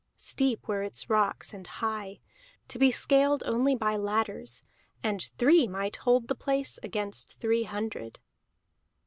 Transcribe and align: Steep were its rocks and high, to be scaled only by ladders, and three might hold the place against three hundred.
Steep 0.15 0.67
were 0.67 0.81
its 0.81 1.11
rocks 1.11 1.53
and 1.53 1.67
high, 1.67 2.19
to 2.69 2.79
be 2.79 2.89
scaled 2.89 3.43
only 3.45 3.75
by 3.75 3.95
ladders, 3.95 4.63
and 5.03 5.29
three 5.37 5.67
might 5.67 5.97
hold 5.97 6.27
the 6.27 6.33
place 6.33 6.79
against 6.81 7.39
three 7.39 7.65
hundred. 7.65 8.17